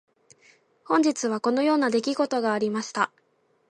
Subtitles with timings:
[0.83, 3.11] 本日はこのような出来事がありました。